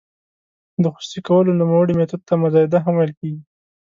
[0.81, 3.41] د خصوصي کولو نوموړي میتود ته مزایده هم ویل کیږي.